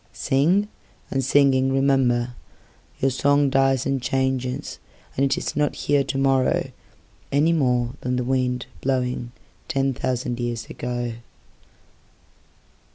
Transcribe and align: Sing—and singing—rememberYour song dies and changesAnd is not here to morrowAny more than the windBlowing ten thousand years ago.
Sing—and 0.13 1.23
singing—rememberYour 1.23 3.11
song 3.11 3.51
dies 3.51 3.85
and 3.85 4.01
changesAnd 4.01 5.37
is 5.37 5.55
not 5.55 5.75
here 5.75 6.03
to 6.03 6.17
morrowAny 6.17 7.53
more 7.55 7.93
than 8.01 8.15
the 8.15 8.23
windBlowing 8.23 9.27
ten 9.67 9.93
thousand 9.93 10.39
years 10.39 10.65
ago. 10.71 11.13